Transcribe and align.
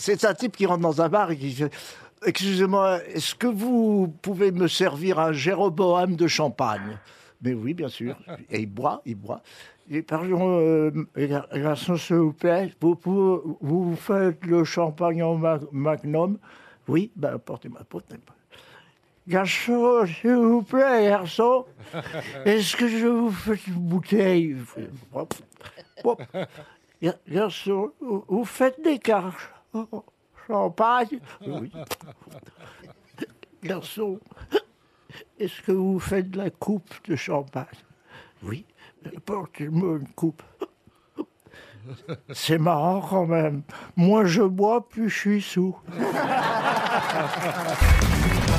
c'est 0.00 0.24
un 0.24 0.34
type 0.34 0.56
qui 0.56 0.66
rentre 0.66 0.80
dans 0.80 1.00
un 1.02 1.08
bar 1.08 1.30
et 1.30 1.36
qui 1.36 1.52
fait 1.52 1.70
Excusez-moi, 2.26 2.98
est-ce 3.14 3.34
que 3.34 3.46
vous 3.46 4.12
pouvez 4.20 4.50
me 4.52 4.68
servir 4.68 5.18
un 5.18 5.32
Jéroboam 5.32 6.16
de 6.16 6.26
champagne? 6.26 6.98
Mais 7.42 7.54
oui, 7.54 7.72
bien 7.72 7.88
sûr. 7.88 8.14
Et 8.50 8.60
il 8.60 8.66
boit, 8.66 9.00
il 9.06 9.14
boit. 9.14 9.40
Et 9.90 10.02
pardon, 10.02 10.58
euh, 10.60 10.90
gar- 11.16 11.48
garçon, 11.54 11.96
s'il 11.96 12.16
vous 12.16 12.32
plaît, 12.34 12.74
vous, 12.80 13.56
vous 13.60 13.96
faites 13.96 14.44
le 14.44 14.64
champagne 14.64 15.22
en 15.22 15.36
ma- 15.36 15.60
magnum? 15.72 16.38
Oui, 16.88 17.10
ben 17.16 17.34
apportez-moi, 17.36 17.80
apportez-moi. 17.80 18.34
Garçon, 19.26 20.04
s'il 20.06 20.34
vous 20.34 20.62
plaît, 20.62 21.08
garçon, 21.08 21.64
est-ce 22.44 22.76
que 22.76 22.86
je 22.88 23.06
vous 23.06 23.30
fais 23.30 23.58
une 23.66 23.74
bouteille? 23.74 24.56
Garçon, 27.28 27.92
vous 28.00 28.24
vous 28.28 28.44
faites 28.44 28.82
des 28.82 28.98
cartes 28.98 29.36
champagne 30.46 31.20
Oui. 31.46 31.72
Garçon, 33.62 34.18
est-ce 35.38 35.60
que 35.62 35.72
vous 35.72 35.98
faites 35.98 36.30
de 36.30 36.38
la 36.38 36.50
coupe 36.50 36.90
de 37.08 37.16
champagne? 37.16 37.66
Oui. 38.42 38.64
Apportez-moi 39.16 39.98
une 39.98 40.08
coupe. 40.08 40.42
C'est 42.32 42.58
marrant 42.58 43.00
quand 43.00 43.26
même. 43.26 43.62
Moins 43.96 44.24
je 44.24 44.42
bois, 44.42 44.88
plus 44.88 45.08
je 45.08 45.18
suis 45.18 45.42
sous. 45.42 45.76